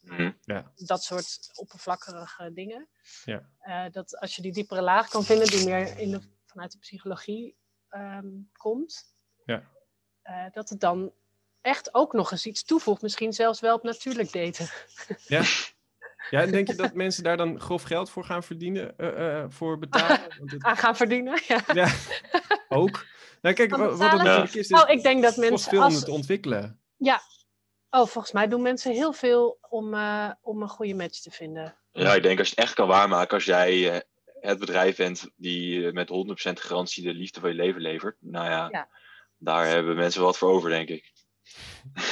[0.00, 0.32] nou ja, Mhm.
[0.40, 0.72] Ja.
[0.76, 2.88] dat soort oppervlakkige dingen.
[3.24, 3.48] Ja.
[3.58, 6.78] Eh, dat als je die diepere laag kan vinden, die meer in de, vanuit de
[6.78, 7.56] psychologie
[7.88, 9.14] ehm, komt,
[9.44, 9.62] Ja.
[10.22, 11.12] eh, dat het dan
[11.60, 13.02] echt ook nog eens iets toevoegt.
[13.02, 14.68] Misschien zelfs wel op natuurlijk daten.
[15.26, 15.42] Ja?
[16.30, 19.50] Ja, en denk je dat mensen daar dan grof geld voor gaan verdienen, eh, eh,
[19.50, 20.20] voor betalen?
[20.38, 21.40] Want het, Aan gaan verdienen.
[21.48, 21.60] Ja.
[21.72, 21.92] ja,
[22.68, 23.06] ook.
[23.44, 25.70] Nou kijk, wat het natuurlijk is, is Oh, ik denk dat mensen.
[25.70, 26.80] veel om Als, het te ontwikkelen.
[27.90, 31.76] oh, volgens mij doen mensen heel veel om, eh, om een goede match te vinden.
[31.92, 34.00] Ja, ik denk als je het echt kan waarmaken, als jij eh,
[34.40, 38.16] het bedrijf bent die eh, met 100% garantie de liefde van je leven levert.
[38.20, 38.88] Nou ja, Ja.
[39.36, 41.12] daar hebben mensen wat voor over, denk ik.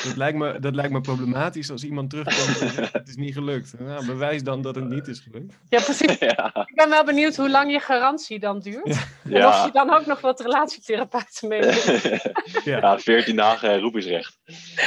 [0.04, 3.34] Dat lijkt, me, dat lijkt me problematisch als iemand terugkomt en zegt, het is niet
[3.34, 3.74] gelukt.
[3.78, 5.54] Nou, bewijs dan dat het niet is gelukt.
[5.68, 6.18] Ja, precies.
[6.36, 8.86] ja, Ik ben wel benieuwd hoe lang je garantie dan duurt.
[8.86, 9.70] En of je ja.
[9.70, 11.84] dan ook nog wat relatietherapeuten meeneemt.
[12.64, 12.78] Ja.
[12.78, 14.38] ja 14 dagen eh, roepingsrecht.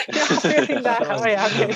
[0.05, 1.15] Ja, 14 dagen.
[1.15, 1.73] Oh ja, oké.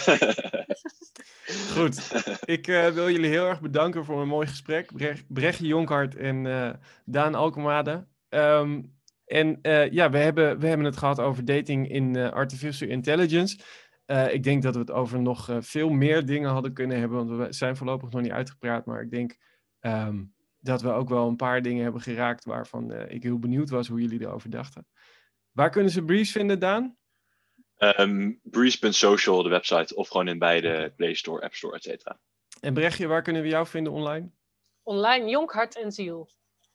[1.74, 4.94] Goed, ik eh, wil jullie heel erg bedanken voor een mooi gesprek.
[4.94, 6.70] Brecht, Brechtje Jonkhart en eh,
[7.06, 8.08] Daan Alkemade.
[8.30, 8.82] Ehm,
[9.30, 13.60] en eh, ja, we hebben, we hebben het gehad over dating in eh, artificial intelligence.
[14.10, 17.18] Eh, ik denk dat we het over nog eh, veel meer dingen hadden kunnen hebben,
[17.18, 18.86] want we zijn voorlopig nog niet uitgepraat.
[18.86, 19.38] Maar ik denk
[19.80, 20.24] ehm,
[20.60, 23.88] dat we ook wel een paar dingen hebben geraakt waarvan eh, ik heel benieuwd was
[23.88, 24.88] hoe jullie erover dachten.
[25.52, 26.98] Waar kunnen ze Breeze vinden, Daan?
[27.78, 32.20] Ehm Breeze.social, de website, of gewoon in beide Play Store, App Store, et cetera.
[32.60, 34.32] En Brechtje, waar kunnen we jou vinden online?
[34.84, 36.30] online Jonkhart en Ziel.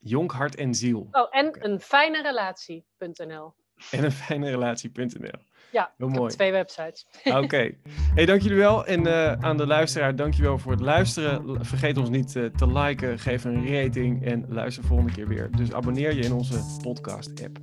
[0.05, 1.09] Jonkhart en Ziel.
[1.11, 3.55] Oh, en een fijne relatie.nl.
[3.91, 5.39] En een fijne relatie.nl.
[5.73, 6.33] Ja, Heel mooi.
[6.33, 7.07] twee websites.
[7.25, 7.71] Oké.
[8.15, 8.87] Hey, dank jullie wel.
[8.87, 11.65] En uh, aan de luisteraar, dank je wel voor het luisteren.
[11.65, 15.51] Vergeet ons niet uh, te liken, geef een rating en luister volgende keer weer.
[15.51, 17.59] Dus abonneer je in onze podcast-app.